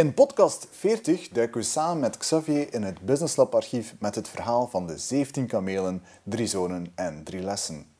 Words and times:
In 0.00 0.14
podcast 0.14 0.66
40 0.70 1.28
duiken 1.28 1.60
we 1.60 1.66
samen 1.66 2.00
met 2.00 2.16
Xavier 2.16 2.74
in 2.74 2.82
het 2.82 3.00
Business 3.00 3.36
Lab 3.36 3.54
archief 3.54 3.94
met 3.98 4.14
het 4.14 4.28
verhaal 4.28 4.68
van 4.68 4.86
de 4.86 4.98
17 4.98 5.46
kamelen, 5.46 6.02
drie 6.22 6.46
zonen 6.46 6.92
en 6.94 7.24
drie 7.24 7.42
lessen. 7.42 7.99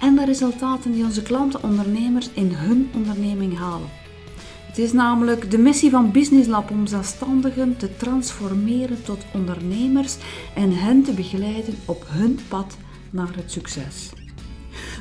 en 0.00 0.14
de 0.14 0.24
resultaten 0.24 0.92
die 0.92 1.04
onze 1.04 1.22
klanten 1.22 1.62
ondernemers 1.62 2.30
in 2.32 2.52
hun 2.52 2.90
onderneming 2.94 3.58
halen. 3.58 3.88
Het 4.66 4.78
is 4.78 4.92
namelijk 4.92 5.50
de 5.50 5.58
missie 5.58 5.90
van 5.90 6.12
Business 6.12 6.48
Lab 6.48 6.70
om 6.70 6.86
zelfstandigen 6.86 7.76
te 7.76 7.96
transformeren 7.96 9.02
tot 9.02 9.24
ondernemers 9.34 10.16
en 10.54 10.72
hen 10.72 11.02
te 11.02 11.12
begeleiden 11.12 11.74
op 11.84 12.04
hun 12.08 12.38
pad 12.48 12.76
naar 13.10 13.30
het 13.36 13.50
succes. 13.50 14.10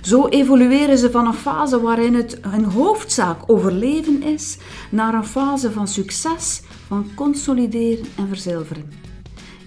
Zo 0.01 0.27
evolueren 0.27 0.97
ze 0.97 1.11
van 1.11 1.27
een 1.27 1.33
fase 1.33 1.81
waarin 1.81 2.13
het 2.13 2.37
hun 2.41 2.63
hoofdzaak 2.63 3.37
overleven 3.45 4.23
is, 4.23 4.57
naar 4.91 5.13
een 5.13 5.25
fase 5.25 5.71
van 5.71 5.87
succes, 5.87 6.61
van 6.87 7.07
consolideren 7.15 8.05
en 8.17 8.27
verzilveren. 8.27 9.08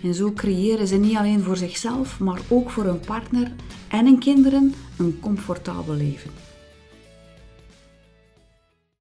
En 0.03 0.15
zo 0.15 0.33
creëren 0.33 0.87
ze 0.87 0.97
niet 0.97 1.17
alleen 1.17 1.43
voor 1.43 1.57
zichzelf, 1.57 2.19
maar 2.19 2.41
ook 2.51 2.71
voor 2.71 2.85
hun 2.85 3.01
partner 3.01 3.53
en 3.89 4.05
hun 4.05 4.19
kinderen 4.19 4.75
een 4.99 5.21
comfortabel 5.21 5.95
leven. 5.95 6.31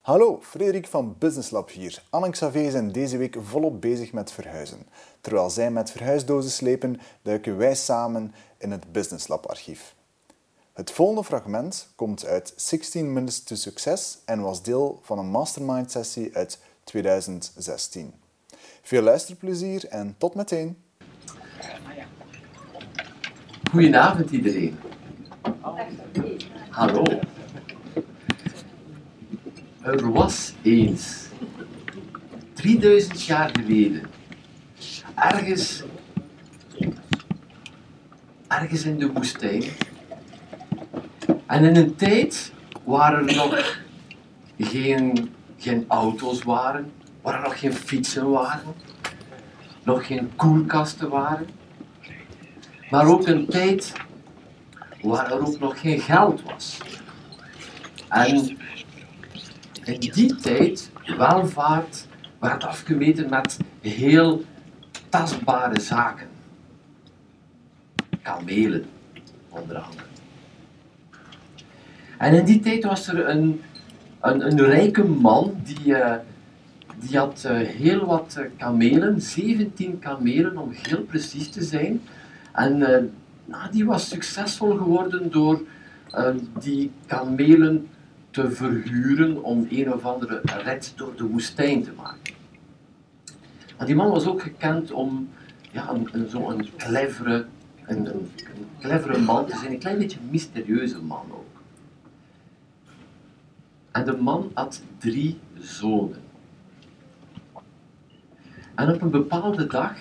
Hallo, 0.01 0.39
Frederik 0.41 0.87
van 0.87 1.15
Business 1.19 1.49
Lab 1.49 1.71
hier. 1.71 2.03
Anne 2.09 2.27
en 2.39 2.71
zijn 2.71 2.91
deze 2.91 3.17
week 3.17 3.37
volop 3.39 3.81
bezig 3.81 4.13
met 4.13 4.31
verhuizen. 4.31 4.87
Terwijl 5.21 5.49
zij 5.49 5.71
met 5.71 5.91
verhuisdozen 5.91 6.51
slepen, 6.51 6.99
duiken 7.21 7.57
wij 7.57 7.75
samen 7.75 8.33
in 8.57 8.71
het 8.71 8.91
Business 8.91 9.27
Lab 9.27 9.45
archief. 9.45 9.95
Het 10.73 10.91
volgende 10.91 11.23
fragment 11.23 11.87
komt 11.95 12.25
uit 12.25 12.53
16 12.55 13.13
Minutes 13.13 13.43
to 13.43 13.55
Success 13.55 14.17
en 14.25 14.41
was 14.41 14.63
deel 14.63 14.99
van 15.01 15.19
een 15.19 15.29
mastermind 15.29 15.91
sessie 15.91 16.35
uit 16.35 16.59
2016. 16.83 18.13
Veel 18.81 19.01
luisterplezier 19.01 19.87
en 19.87 20.15
tot 20.17 20.35
meteen! 20.35 20.90
Goedenavond 23.71 24.31
iedereen. 24.31 24.79
Hallo. 26.69 27.03
Er 29.81 30.11
was 30.11 30.53
eens, 30.61 31.27
3000 32.53 33.25
jaar 33.25 33.49
geleden, 33.59 34.01
ergens, 35.15 35.83
ergens 38.47 38.83
in 38.83 38.99
de 38.99 39.11
woestijn, 39.11 39.63
en 41.45 41.63
in 41.63 41.75
een 41.75 41.95
tijd 41.95 42.51
waar 42.83 43.13
er 43.13 43.35
nog 43.35 43.79
geen, 44.57 45.33
geen 45.57 45.85
auto's 45.87 46.43
waren, 46.43 46.91
waar 47.21 47.33
er 47.35 47.41
nog 47.41 47.59
geen 47.59 47.73
fietsen 47.73 48.29
waren, 48.29 48.73
nog 49.83 50.05
geen 50.05 50.31
koelkasten 50.35 51.09
waren, 51.09 51.47
maar 52.89 53.05
ook 53.05 53.27
een 53.27 53.47
tijd 53.47 53.93
waar 55.01 55.31
er 55.31 55.47
ook 55.47 55.59
nog 55.59 55.79
geen 55.79 55.99
geld 55.99 56.43
was. 56.43 56.77
En 58.07 58.57
in 59.83 59.99
die 59.99 60.35
tijd 60.35 60.91
welvaart 61.17 62.07
werd 62.39 62.63
afgemeten 62.63 63.29
met 63.29 63.57
heel 63.81 64.43
tastbare 65.09 65.79
zaken. 65.79 66.27
Kamelen, 68.21 68.85
onder 69.49 69.77
andere. 69.77 70.09
En 72.17 72.33
in 72.33 72.45
die 72.45 72.59
tijd 72.59 72.83
was 72.83 73.07
er 73.07 73.29
een, 73.29 73.61
een, 74.19 74.45
een 74.45 74.65
rijke 74.65 75.03
man 75.03 75.61
die, 75.63 75.85
uh, 75.85 76.15
die 77.07 77.17
had 77.17 77.43
uh, 77.45 77.57
heel 77.57 78.05
wat 78.05 78.35
uh, 78.39 78.45
kamelen, 78.57 79.21
17 79.21 79.99
kamelen 79.99 80.57
om 80.57 80.71
heel 80.71 81.01
precies 81.01 81.49
te 81.49 81.63
zijn. 81.63 82.01
En 82.53 82.77
nou, 83.45 83.71
die 83.71 83.85
was 83.85 84.09
succesvol 84.09 84.77
geworden 84.77 85.31
door 85.31 85.61
die 86.59 86.91
kamelen 87.05 87.87
te 88.31 88.51
verhuren 88.51 89.43
om 89.43 89.67
een 89.69 89.93
of 89.93 90.05
andere 90.05 90.41
rit 90.43 90.93
door 90.95 91.15
de 91.15 91.23
woestijn 91.23 91.83
te 91.83 91.91
maken. 91.91 92.33
En 93.77 93.85
die 93.85 93.95
man 93.95 94.09
was 94.09 94.25
ook 94.25 94.41
gekend 94.41 94.91
om 94.91 95.29
ja, 95.71 95.89
een, 95.89 96.09
een, 96.11 96.29
zo'n 96.29 96.69
clevere, 96.77 97.45
een, 97.85 98.05
een, 98.05 98.29
clevere 98.79 99.17
man 99.17 99.45
te 99.45 99.57
zijn, 99.57 99.71
een 99.71 99.79
klein 99.79 99.97
beetje 99.97 100.19
mysterieuze 100.29 101.01
man 101.01 101.25
ook. 101.31 101.61
En 103.91 104.05
de 104.05 104.17
man 104.17 104.51
had 104.53 104.81
drie 104.97 105.39
zonen. 105.59 106.30
En 108.75 108.93
op 108.93 109.01
een 109.01 109.11
bepaalde 109.11 109.67
dag 109.67 109.93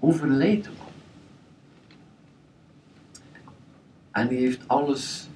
de 0.00 0.62
man. 0.78 0.86
En 4.10 4.26
hij 4.26 4.36
heeft 4.36 4.68
alles 4.68 5.28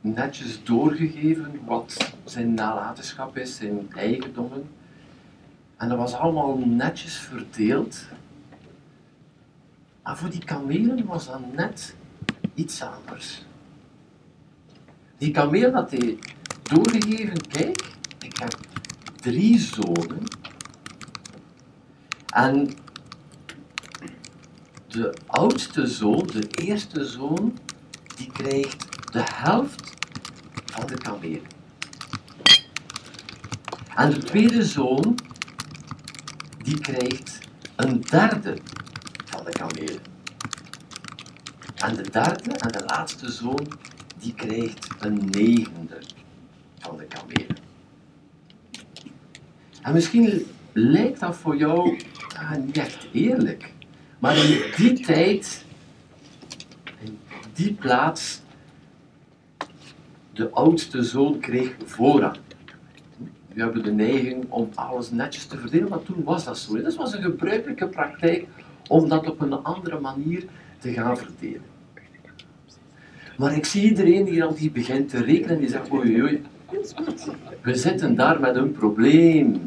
netjes 0.00 0.64
doorgegeven 0.64 1.60
wat 1.64 2.14
zijn 2.24 2.54
nalatenschap 2.54 3.36
is, 3.36 3.56
zijn 3.56 3.92
eigendommen. 3.94 4.68
En 5.76 5.88
dat 5.88 5.98
was 5.98 6.14
allemaal 6.14 6.58
netjes 6.58 7.16
verdeeld. 7.16 8.04
Maar 10.02 10.16
voor 10.16 10.30
die 10.30 10.44
kamelen 10.44 11.06
was 11.06 11.26
dat 11.26 11.52
net 11.54 11.94
iets 12.54 12.82
anders. 12.82 13.44
Die 15.18 15.30
kameel 15.30 15.72
had 15.72 15.90
hij 15.90 16.18
doorgegeven, 16.62 17.46
kijk, 17.48 17.92
ik 18.18 18.38
heb 18.38 18.58
drie 19.20 19.58
zonen. 19.58 20.39
En 22.30 22.70
de 24.86 25.14
oudste 25.26 25.86
zoon, 25.86 26.26
de 26.26 26.46
eerste 26.48 27.04
zoon, 27.04 27.58
die 28.16 28.30
krijgt 28.32 29.12
de 29.12 29.22
helft 29.24 29.92
van 30.64 30.86
de 30.86 30.98
kameel. 30.98 31.40
En 33.96 34.10
de 34.10 34.18
tweede 34.18 34.64
zoon, 34.64 35.18
die 36.62 36.78
krijgt 36.78 37.38
een 37.76 38.00
derde 38.00 38.58
van 39.24 39.44
de 39.44 39.50
kameel. 39.50 39.98
En 41.74 41.94
de 41.94 42.10
derde 42.10 42.50
en 42.50 42.72
de 42.72 42.84
laatste 42.86 43.30
zoon, 43.30 43.66
die 44.18 44.34
krijgt 44.34 44.88
een 44.98 45.28
negende 45.30 45.98
van 46.78 46.96
de 46.96 47.04
kamelen. 47.04 47.56
En 49.82 49.92
misschien 49.92 50.46
lijkt 50.72 51.20
dat 51.20 51.36
voor 51.36 51.56
jou 51.56 51.98
ah, 52.36 52.56
niet 52.56 52.76
echt 52.76 53.08
eerlijk. 53.12 53.72
Maar 54.18 54.36
in 54.36 54.62
die 54.76 55.00
tijd, 55.00 55.64
in 57.02 57.18
die 57.52 57.72
plaats, 57.72 58.40
de 60.32 60.50
oudste 60.50 61.02
zoon 61.02 61.38
kreeg 61.38 61.74
voorrang. 61.84 62.36
We 63.52 63.60
hebben 63.62 63.82
de 63.82 63.92
neiging 63.92 64.44
om 64.48 64.68
alles 64.74 65.10
netjes 65.10 65.46
te 65.46 65.58
verdelen, 65.58 65.88
maar 65.88 66.02
toen 66.02 66.24
was 66.24 66.44
dat 66.44 66.58
zo. 66.58 66.82
Dat 66.82 66.94
was 66.94 67.12
een 67.12 67.22
gebruikelijke 67.22 67.86
praktijk 67.86 68.46
om 68.88 69.08
dat 69.08 69.30
op 69.30 69.40
een 69.40 69.52
andere 69.52 70.00
manier 70.00 70.44
te 70.78 70.92
gaan 70.92 71.16
verdelen. 71.16 71.62
Maar 73.36 73.56
ik 73.56 73.64
zie 73.64 73.82
iedereen 73.82 74.24
die 74.24 74.38
dan 74.38 74.54
die 74.54 74.70
begint 74.70 75.08
te 75.08 75.22
rekenen, 75.22 75.58
die 75.58 75.68
zegt, 75.68 75.92
oei 75.92 76.22
oei, 76.22 76.42
we 77.62 77.74
zitten 77.74 78.14
daar 78.14 78.40
met 78.40 78.56
een 78.56 78.72
probleem. 78.72 79.62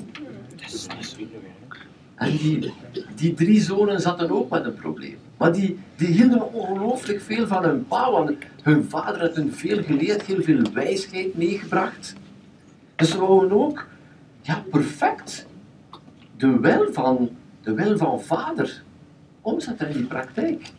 En 2.16 2.38
die, 2.38 2.74
die 3.16 3.34
drie 3.34 3.62
zonen 3.62 4.02
zaten 4.02 4.32
ook 4.32 4.50
met 4.50 4.66
een 4.66 4.74
probleem. 4.74 5.18
Maar 5.38 5.54
die, 5.54 5.80
die 5.96 6.08
hielden 6.08 6.54
ongelooflijk 6.54 7.22
veel 7.22 7.48
van 7.48 7.64
hun 7.64 7.88
pa, 7.88 8.12
want 8.12 8.32
hun 8.62 8.84
vader 8.90 9.22
had 9.22 9.36
hun 9.36 9.54
veel 9.54 9.84
geleerd, 9.84 10.22
heel 10.22 10.42
veel 10.42 10.62
wijsheid 10.74 11.38
meegebracht. 11.38 12.16
En 12.96 13.06
ze 13.06 13.20
wouden 13.20 13.52
ook 13.52 13.88
ja, 14.42 14.64
perfect 14.70 15.48
de 16.38 16.60
wil 16.60 16.94
van, 16.94 17.30
de 17.62 17.74
wil 17.74 17.98
van 17.98 18.22
vader 18.22 18.84
omzetten 19.42 19.90
in 19.90 19.98
die 19.98 20.06
praktijk. 20.06 20.72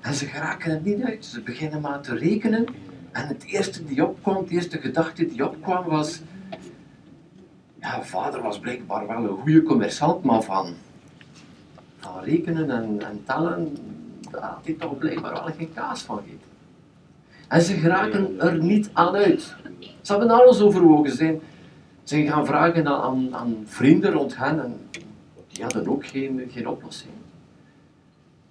En 0.00 0.14
ze 0.14 0.26
geraken 0.26 0.70
het 0.70 0.84
niet 0.84 1.02
uit. 1.02 1.24
Ze 1.24 1.40
beginnen 1.40 1.80
maar 1.80 2.00
te 2.00 2.16
rekenen. 2.16 2.66
En 3.12 3.26
het 3.26 3.44
eerste 3.44 3.84
die 3.84 4.06
opkwam, 4.06 4.46
de 4.46 4.54
eerste 4.54 4.78
gedachte 4.78 5.26
die 5.26 5.48
opkwam 5.48 5.84
was... 5.84 6.20
ja, 7.80 8.02
vader 8.02 8.42
was 8.42 8.58
blijkbaar 8.58 9.06
wel 9.06 9.24
een 9.24 9.36
goede 9.36 9.62
commerçant, 9.62 10.22
maar 10.22 10.42
van, 10.42 10.74
rekenen 12.22 12.70
en, 12.70 13.02
en 13.06 13.22
tellen, 13.24 13.76
daar 14.30 14.42
had 14.42 14.64
hij 14.64 14.74
toch 14.74 14.98
blijkbaar 14.98 15.32
wel 15.32 15.52
geen 15.56 15.72
kaas 15.74 16.02
van 16.02 16.16
gegeten. 16.16 16.48
En 17.48 17.62
ze 17.62 17.74
geraken 17.74 18.40
er 18.40 18.62
niet 18.62 18.90
aan 18.92 19.14
uit. 19.14 19.54
Ze 20.00 20.12
hebben 20.12 20.30
alles 20.30 20.60
overwogen. 20.60 21.12
Zijn, 21.12 21.40
ze 22.02 22.22
gaan 22.22 22.46
vragen 22.46 22.86
aan, 22.86 23.34
aan 23.34 23.56
vrienden 23.64 24.12
rond 24.12 24.36
hen 24.36 24.62
en 24.64 24.76
die 25.48 25.62
hadden 25.62 25.88
ook 25.88 26.06
geen, 26.06 26.48
geen 26.52 26.68
oplossing. 26.68 27.12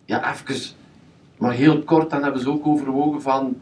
Ja, 0.06 0.32
even, 0.32 0.76
maar 1.38 1.54
heel 1.54 1.84
kort, 1.84 2.10
dan 2.10 2.24
hebben 2.24 2.42
ze 2.42 2.50
ook 2.50 2.68
overwogen 2.68 3.22
van, 3.22 3.58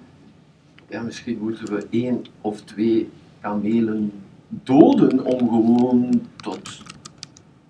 ja, 0.88 1.02
misschien 1.02 1.38
moeten 1.38 1.76
we 1.76 1.88
één 1.90 2.26
of 2.42 2.62
twee 2.62 3.10
kamelen 3.42 4.12
doden 4.48 5.26
om 5.26 5.40
gewoon 5.40 6.22
tot, 6.36 6.82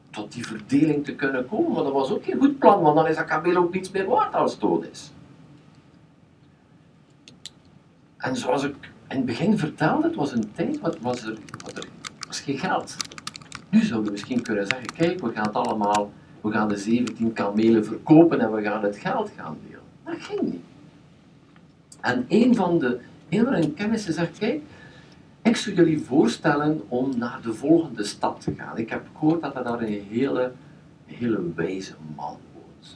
tot 0.09 0.31
die 0.31 0.45
verdeling 0.47 1.05
te 1.05 1.15
kunnen 1.15 1.47
komen. 1.47 1.71
Maar 1.71 1.83
dat 1.83 1.93
was 1.93 2.11
ook 2.11 2.23
geen 2.23 2.37
goed 2.39 2.59
plan, 2.59 2.81
want 2.81 2.95
dan 2.95 3.07
is 3.07 3.15
dat 3.15 3.25
kameel 3.25 3.55
ook 3.55 3.73
niets 3.73 3.91
meer 3.91 4.07
waard 4.07 4.33
als 4.33 4.59
dood 4.59 4.85
is. 4.91 5.11
En 8.17 8.35
zoals 8.35 8.63
ik 8.63 8.75
in 9.07 9.15
het 9.15 9.25
begin 9.25 9.57
vertelde, 9.57 10.07
het 10.07 10.15
was 10.15 10.31
een 10.31 10.51
tijd 10.53 10.79
wat 10.79 10.97
was 10.99 11.23
er, 11.23 11.37
wat 11.63 11.77
er 11.77 11.87
was 12.27 12.39
geen 12.39 12.57
geld. 12.57 12.95
Nu 13.69 13.81
zouden 13.81 14.05
we 14.05 14.11
misschien 14.11 14.41
kunnen 14.41 14.67
zeggen, 14.67 14.93
kijk, 14.93 15.21
we 15.21 15.31
gaan 15.31 15.45
het 15.45 15.55
allemaal, 15.55 16.11
we 16.41 16.51
gaan 16.51 16.67
de 16.67 16.77
17 16.77 17.33
kamelen 17.33 17.85
verkopen 17.85 18.39
en 18.39 18.53
we 18.53 18.61
gaan 18.61 18.83
het 18.83 18.97
geld 18.97 19.31
gaan 19.35 19.57
delen. 19.67 19.83
Dat 20.03 20.15
ging 20.19 20.41
niet. 20.41 20.61
En 22.01 22.25
een 22.27 22.55
van 22.55 22.79
de, 22.79 22.99
hun 23.29 23.73
kennissen 23.73 24.13
zegt, 24.13 24.37
kijk, 24.37 24.61
ik 25.47 25.55
zou 25.55 25.75
jullie 25.75 25.99
voorstellen 25.99 26.81
om 26.87 27.17
naar 27.17 27.39
de 27.41 27.53
volgende 27.53 28.03
stad 28.03 28.41
te 28.41 28.53
gaan. 28.57 28.77
Ik 28.77 28.89
heb 28.89 29.07
gehoord 29.17 29.41
dat 29.41 29.55
er 29.55 29.63
daar 29.63 29.81
een 29.81 30.05
hele, 30.09 30.51
hele 31.05 31.53
wijze 31.55 31.93
man 32.15 32.37
woont. 32.53 32.93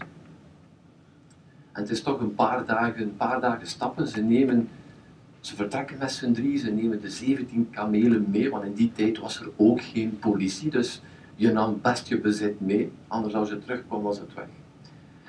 En 1.71 1.81
het 1.81 1.89
is 1.89 2.01
toch 2.01 2.19
een 2.19 2.35
paar 2.35 2.65
dagen, 2.65 3.01
een 3.01 3.15
paar 3.15 3.41
dagen 3.41 3.67
stappen. 3.67 4.07
Ze 4.07 4.21
nemen 4.21 4.69
ze 5.39 5.55
vertrekken 5.55 5.97
met 5.97 6.11
z'n 6.11 6.31
drie, 6.31 6.57
ze 6.57 6.71
nemen 6.71 7.01
de 7.01 7.09
17 7.09 7.69
kamelen 7.69 8.25
mee, 8.29 8.49
want 8.49 8.63
in 8.63 8.73
die 8.73 8.91
tijd 8.91 9.19
was 9.19 9.39
er 9.39 9.49
ook 9.55 9.81
geen 9.81 10.19
politie, 10.19 10.69
dus 10.69 11.01
je 11.35 11.51
nam 11.51 11.79
best 11.81 12.07
je 12.07 12.19
bezit 12.19 12.59
mee, 12.59 12.91
anders 13.07 13.33
als 13.33 13.49
je 13.49 13.59
terugkwam 13.59 14.01
was 14.01 14.19
het 14.19 14.33
weg. 14.33 14.47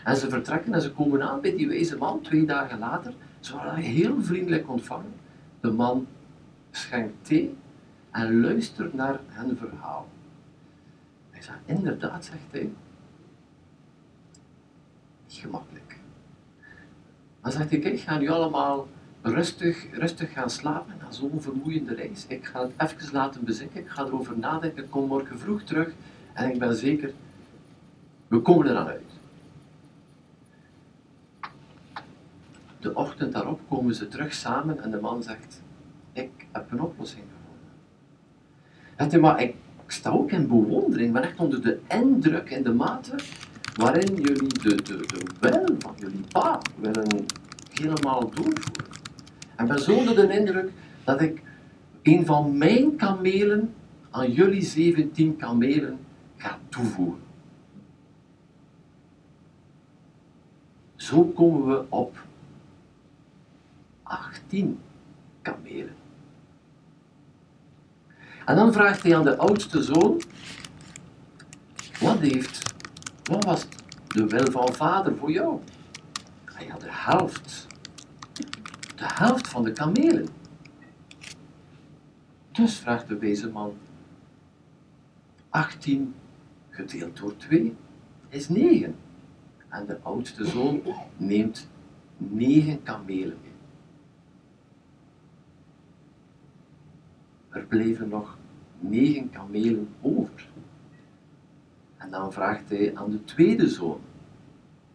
En 0.04 0.16
ze 0.16 0.28
vertrekken 0.28 0.74
en 0.74 0.82
ze 0.82 0.92
komen 0.92 1.22
aan 1.22 1.40
bij 1.40 1.56
die 1.56 1.68
wijze 1.68 1.96
man, 1.96 2.20
twee 2.20 2.44
dagen 2.44 2.78
later. 2.78 3.14
Ze 3.40 3.52
worden 3.52 3.74
heel 3.74 4.22
vriendelijk 4.22 4.70
ontvangen. 4.70 5.12
De 5.60 5.70
man 5.70 6.06
schenkt 6.72 7.26
thee 7.26 7.56
en 8.10 8.40
luistert 8.40 8.94
naar 8.94 9.20
hun 9.26 9.56
verhaal. 9.56 10.08
Hij 11.30 11.42
zegt, 11.42 11.58
inderdaad, 11.64 12.24
zegt 12.24 12.50
hij, 12.50 12.72
niet 15.26 15.36
gemakkelijk. 15.36 15.98
Dan 17.40 17.52
zegt 17.52 17.70
hij, 17.70 17.78
kijk, 17.78 18.00
ga 18.00 18.18
nu 18.18 18.28
allemaal 18.28 18.88
rustig, 19.22 19.86
rustig 19.92 20.32
gaan 20.32 20.50
slapen 20.50 20.94
na 21.00 21.10
zo'n 21.10 21.40
vermoeiende 21.40 21.94
reis. 21.94 22.26
Ik 22.26 22.46
ga 22.46 22.62
het 22.62 22.72
even 22.76 23.12
laten 23.12 23.44
bezinken, 23.44 23.80
ik 23.80 23.88
ga 23.88 24.04
erover 24.04 24.38
nadenken, 24.38 24.84
ik 24.84 24.90
kom 24.90 25.06
morgen 25.06 25.38
vroeg 25.38 25.62
terug 25.62 25.92
en 26.32 26.50
ik 26.50 26.58
ben 26.58 26.76
zeker, 26.76 27.12
we 28.28 28.40
komen 28.40 28.70
eraan 28.70 28.86
uit. 28.86 29.10
De 32.80 32.94
ochtend 32.94 33.32
daarop 33.32 33.60
komen 33.68 33.94
ze 33.94 34.08
terug 34.08 34.34
samen 34.34 34.82
en 34.82 34.90
de 34.90 35.00
man 35.00 35.22
zegt, 35.22 35.62
ik 36.12 36.30
heb 36.52 36.70
een 36.70 36.80
oplossing 36.80 37.24
gevonden. 38.96 39.20
maar 39.20 39.42
ik 39.42 39.54
sta 39.86 40.10
ook 40.10 40.30
in 40.30 40.48
bewondering, 40.48 41.12
ben 41.12 41.22
echt 41.22 41.38
onder 41.38 41.62
de 41.62 41.80
indruk 41.88 42.50
en 42.50 42.62
de 42.62 42.72
mate 42.72 43.14
waarin 43.74 44.14
jullie 44.14 44.48
de, 44.48 44.74
de, 44.74 44.82
de 44.82 45.24
wil 45.40 45.76
van 45.78 45.94
jullie 45.96 46.24
pa 46.32 46.60
willen 46.80 47.26
helemaal 47.72 48.20
doorvoeren. 48.20 48.90
En 49.56 49.66
ben 49.66 49.78
zo 49.78 49.96
onder 49.96 50.14
de 50.14 50.38
indruk 50.38 50.70
dat 51.04 51.20
ik 51.20 51.42
een 52.02 52.26
van 52.26 52.58
mijn 52.58 52.96
kamelen 52.96 53.74
aan 54.10 54.32
jullie 54.32 54.62
17 54.62 55.36
kamelen 55.36 55.98
ga 56.36 56.58
toevoegen. 56.68 57.20
Zo 60.96 61.24
komen 61.24 61.66
we 61.66 61.84
op 61.88 62.26
18 64.02 64.78
kamelen. 65.42 66.01
En 68.46 68.56
dan 68.56 68.72
vraagt 68.72 69.02
hij 69.02 69.16
aan 69.16 69.24
de 69.24 69.36
oudste 69.36 69.82
zoon, 69.82 70.22
wat 72.00 72.18
heeft, 72.18 72.74
wat 73.22 73.44
was 73.44 73.66
de 74.08 74.26
wil 74.26 74.50
van 74.50 74.72
vader 74.72 75.16
voor 75.16 75.30
jou? 75.30 75.60
Hij 76.44 76.66
had 76.66 76.80
de 76.80 76.90
helft 76.90 77.66
de 79.02 79.08
helft 79.14 79.48
van 79.48 79.64
de 79.64 79.72
kamelen. 79.72 80.28
Dus 82.52 82.78
vraagt 82.78 83.08
de 83.08 83.18
wijze 83.18 83.48
man, 83.48 83.74
18 85.48 86.14
gedeeld 86.70 87.16
door 87.16 87.36
2 87.36 87.76
is 88.28 88.48
9. 88.48 88.96
En 89.68 89.86
de 89.86 89.98
oudste 90.02 90.44
zoon 90.44 90.82
neemt 91.16 91.68
9 92.16 92.82
kamelen 92.82 93.36
mee. 93.42 93.51
Er 97.52 97.64
bleven 97.64 98.08
nog 98.08 98.38
9 98.78 99.30
kamelen 99.30 99.88
over. 100.00 100.48
En 101.96 102.10
dan 102.10 102.32
vraagt 102.32 102.68
hij 102.68 102.96
aan 102.96 103.10
de 103.10 103.24
tweede 103.24 103.68
zoon, 103.68 104.00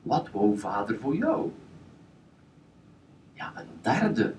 wat 0.01 0.31
wou 0.31 0.57
vader 0.57 0.99
voor 0.99 1.15
jou? 1.15 1.51
ja, 3.37 3.53
een 3.55 3.67
derde 3.81 4.35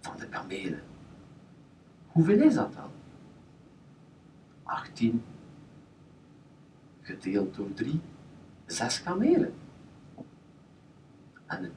van 0.00 0.16
de 0.18 0.28
kamelen. 0.28 0.82
Hoeveel 2.06 2.40
is 2.40 2.54
dat 2.54 2.72
dan? 2.72 2.90
18 4.62 5.22
gedeeld 7.00 7.54
door 7.54 7.72
3, 7.74 8.00
6 8.66 9.02
kamelen. 9.02 9.54
En 11.46 11.62
de 11.62 11.70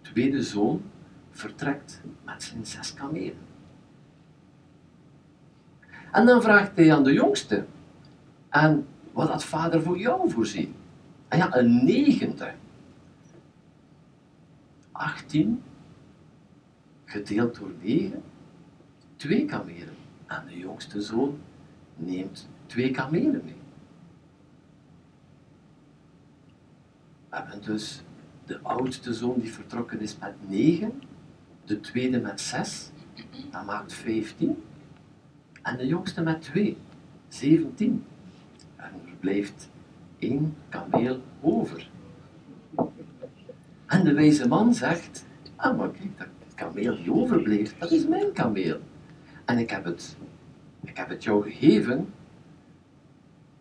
tweede 0.00 0.42
zoon 0.42 0.82
vertrekt 1.30 2.00
met 2.24 2.42
zijn 2.42 2.66
zes 2.66 2.94
kamelen. 2.94 3.49
En 6.12 6.26
dan 6.26 6.42
vraagt 6.42 6.76
hij 6.76 6.94
aan 6.94 7.04
de 7.04 7.12
jongste, 7.12 7.64
en 8.48 8.86
wat 9.12 9.28
had 9.28 9.44
vader 9.44 9.82
voor 9.82 9.98
jou 9.98 10.30
voorzien? 10.30 10.74
En 11.28 11.38
ja, 11.38 11.56
een 11.56 11.84
negende. 11.84 12.52
18 14.92 15.62
gedeeld 17.04 17.58
door 17.58 17.72
9, 17.80 18.22
twee 19.16 19.44
kamelen. 19.44 19.94
En 20.26 20.42
de 20.48 20.58
jongste 20.58 21.02
zoon 21.02 21.38
neemt 21.96 22.48
twee 22.66 22.90
kamelen 22.90 23.42
mee. 23.44 23.58
We 27.28 27.36
hebben 27.36 27.62
dus 27.62 28.02
de 28.46 28.60
oudste 28.62 29.14
zoon 29.14 29.40
die 29.40 29.52
vertrokken 29.52 30.00
is 30.00 30.18
met 30.18 30.34
9, 30.48 31.02
de 31.64 31.80
tweede 31.80 32.20
met 32.20 32.40
6, 32.40 32.90
dat 33.50 33.64
maakt 33.64 33.92
15, 33.92 34.62
en 35.62 35.76
de 35.76 35.86
jongste 35.86 36.22
met 36.22 36.42
2, 36.42 36.76
17. 37.28 38.04
En 38.76 38.92
er 39.06 39.14
blijft 39.20 39.70
één 40.18 40.56
kameel 40.68 41.20
over. 41.40 41.90
En 43.86 44.04
de 44.04 44.12
wijze 44.12 44.48
man 44.48 44.74
zegt, 44.74 45.26
ah 45.56 45.78
maar 45.78 45.90
kijk, 45.90 46.18
dat 46.18 46.28
kameel 46.54 46.96
die 46.96 47.12
overbleef, 47.12 47.78
dat 47.78 47.90
is 47.90 48.06
mijn 48.06 48.32
kameel. 48.32 48.80
En 49.44 49.58
ik 49.58 49.70
heb 49.70 49.84
het, 49.84 50.16
ik 50.84 50.96
heb 50.96 51.08
het 51.08 51.24
jou 51.24 51.42
gegeven, 51.42 52.12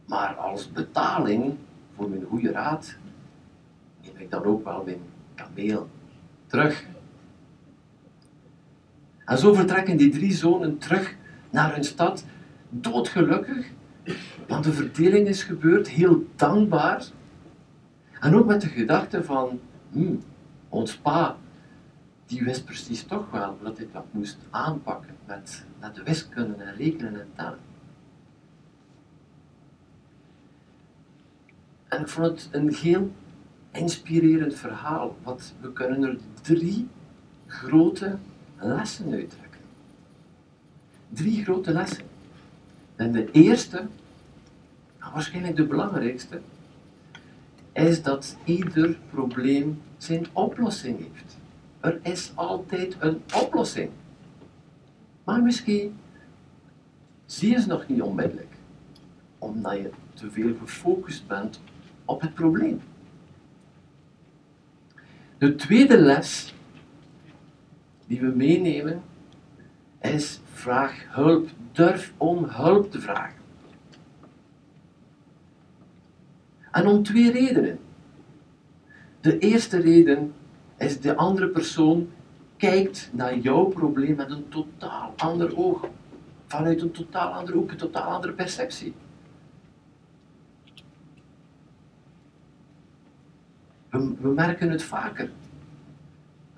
maar 0.05 0.35
als 0.35 0.71
betaling 0.71 1.55
voor 1.95 2.09
mijn 2.09 2.23
goede 2.23 2.51
raad 2.51 2.95
neem 4.01 4.17
ik 4.17 4.31
dan 4.31 4.43
ook 4.43 4.63
wel 4.63 4.83
mijn 4.83 5.01
kameel 5.35 5.89
terug. 6.45 6.85
En 9.25 9.37
zo 9.37 9.53
vertrekken 9.53 9.97
die 9.97 10.09
drie 10.09 10.33
zonen 10.33 10.77
terug 10.77 11.15
naar 11.49 11.73
hun 11.73 11.83
stad, 11.83 12.25
doodgelukkig, 12.69 13.67
want 14.47 14.63
de 14.63 14.73
verdeling 14.73 15.27
is 15.27 15.43
gebeurd, 15.43 15.87
heel 15.87 16.25
dankbaar. 16.35 17.03
En 18.19 18.35
ook 18.35 18.45
met 18.45 18.61
de 18.61 18.67
gedachte 18.67 19.23
van, 19.23 19.59
hmm, 19.91 20.23
ons 20.69 20.97
pa 20.97 21.37
die 22.29 22.43
wist 22.43 22.65
precies 22.65 23.03
toch 23.03 23.31
wel 23.31 23.57
dat 23.63 23.77
hij 23.77 23.87
dat 23.91 24.05
moest 24.11 24.37
aanpakken 24.49 25.15
met, 25.25 25.65
met 25.79 25.95
de 25.95 26.03
wiskunde 26.03 26.63
en 26.63 26.75
rekenen 26.75 27.13
en 27.13 27.27
tellen. 27.35 27.59
En 31.87 32.01
ik 32.01 32.07
vond 32.07 32.27
het 32.27 32.49
een 32.51 32.73
heel 32.73 33.11
inspirerend 33.71 34.53
verhaal, 34.53 35.17
want 35.23 35.55
we 35.61 35.73
kunnen 35.73 36.03
er 36.03 36.17
drie 36.41 36.87
grote 37.47 38.17
lessen 38.57 39.11
uittrekken. 39.11 39.48
Drie 41.09 41.43
grote 41.43 41.71
lessen. 41.71 42.05
En 42.95 43.11
de 43.11 43.31
eerste, 43.31 43.87
waarschijnlijk 45.13 45.55
de 45.55 45.65
belangrijkste, 45.65 46.41
is 47.73 48.03
dat 48.03 48.37
ieder 48.43 48.97
probleem 49.09 49.81
zijn 49.97 50.27
oplossing 50.33 50.97
heeft. 50.97 51.37
Er 51.79 51.99
is 52.01 52.31
altijd 52.35 52.95
een 52.99 53.21
oplossing. 53.43 53.89
Maar 55.23 55.41
misschien 55.41 55.97
zie 57.25 57.51
je 57.51 57.61
ze 57.61 57.67
nog 57.67 57.87
niet 57.87 58.01
onmiddellijk, 58.01 58.53
omdat 59.37 59.77
je 59.77 59.89
te 60.13 60.31
veel 60.31 60.55
gefocust 60.61 61.27
bent 61.27 61.61
op 62.05 62.21
het 62.21 62.33
probleem. 62.33 62.81
De 65.37 65.55
tweede 65.55 65.97
les 65.97 66.53
die 68.07 68.19
we 68.19 68.27
meenemen 68.35 69.01
is 70.01 70.39
vraag 70.59 71.05
hulp. 71.07 71.49
Durf 71.71 72.13
om 72.17 72.43
hulp 72.43 72.91
te 72.91 72.99
vragen. 72.99 73.37
En 76.71 76.87
om 76.87 77.03
twee 77.03 77.31
redenen. 77.31 77.79
De 79.21 79.37
eerste 79.37 79.79
reden 79.79 80.33
is 80.77 80.99
de 80.99 81.15
andere 81.15 81.47
persoon 81.47 82.09
kijkt 82.57 83.09
naar 83.13 83.37
jouw 83.37 83.65
probleem 83.65 84.15
met 84.15 84.31
een 84.31 84.49
totaal 84.49 85.13
ander 85.17 85.57
oog. 85.57 85.87
Vanuit 86.47 86.81
een 86.81 86.91
totaal 86.91 87.33
andere 87.33 87.57
hoek, 87.57 87.71
een 87.71 87.77
totaal 87.77 88.11
andere 88.11 88.33
perceptie. 88.33 88.93
We, 93.89 94.15
we 94.19 94.27
merken 94.27 94.69
het 94.69 94.83
vaker. 94.83 95.29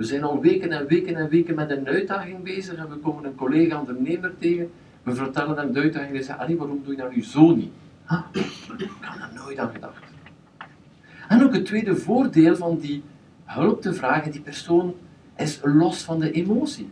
We 0.02 0.08
zijn 0.08 0.24
al 0.24 0.42
weken 0.42 0.72
en 0.72 0.88
weken 0.88 1.16
en 1.16 1.30
weken 1.30 1.56
met 1.56 1.70
een 1.70 1.88
uitdaging 1.88 2.44
bezig 2.44 2.76
en 2.76 2.90
we 2.90 2.96
komen 2.96 3.26
een 3.26 3.36
collega 3.36 3.80
ondernemer 3.80 4.38
tegen. 4.38 4.72
We 5.04 5.16
vertellen 5.16 5.58
hem 5.58 5.74
de 5.74 5.80
uitdaging 5.80 6.18
en 6.18 6.24
zeggen, 6.24 6.58
waarom 6.58 6.82
doe 6.84 6.96
je 6.96 7.02
dat 7.02 7.16
nu 7.16 7.24
zo 7.24 7.56
niet? 7.56 7.72
Huh? 8.08 8.22
Ik 8.78 8.90
had 9.02 9.18
daar 9.18 9.32
nooit 9.36 9.58
aan 9.58 9.70
gedacht. 9.74 10.04
En 11.28 11.44
ook 11.44 11.54
het 11.54 11.66
tweede 11.66 11.96
voordeel 11.96 12.56
van 12.56 12.78
die 12.78 13.04
hulp 13.46 13.82
te 13.82 13.94
vragen, 13.94 14.32
die 14.32 14.42
persoon 14.42 14.96
is 15.38 15.60
los 15.64 16.02
van 16.02 16.20
de 16.20 16.32
emotie. 16.32 16.90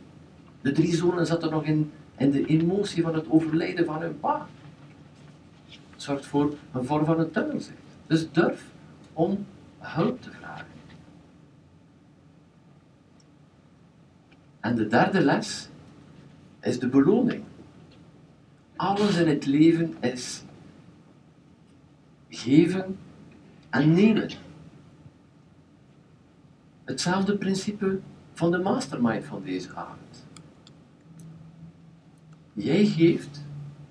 De 0.62 0.72
drie 0.72 0.96
zonen 0.96 1.26
zaten 1.26 1.52
nog 1.52 1.64
in, 1.64 1.92
in 2.18 2.32
de 2.32 2.46
emotie 2.46 3.04
van 3.04 3.14
het 3.14 3.30
overlijden 3.30 3.86
van 3.86 4.02
hun 4.02 4.20
pa. 4.20 4.48
Het 5.70 6.02
zorgt 6.02 6.26
voor 6.26 6.54
een 6.74 6.86
vorm 6.86 7.06
van 7.06 7.20
een 7.20 7.32
tunnelzicht. 7.32 7.78
Dus 8.08 8.32
durf 8.32 8.64
om 9.14 9.46
hulp 9.80 10.22
te 10.22 10.30
vragen. 10.32 10.79
En 14.60 14.76
de 14.76 14.88
derde 14.88 15.22
les 15.22 15.70
is 16.62 16.80
de 16.80 16.88
beloning. 16.88 17.44
Alles 18.76 19.18
in 19.18 19.28
het 19.28 19.46
leven 19.46 19.96
is 20.00 20.44
geven 22.30 22.98
en 23.70 23.94
nemen. 23.94 24.30
Hetzelfde 26.84 27.38
principe 27.38 28.00
van 28.34 28.52
de 28.52 28.58
mastermind 28.58 29.26
van 29.26 29.44
deze 29.44 29.76
avond. 29.76 30.28
Jij 32.54 32.86
geeft 32.86 33.42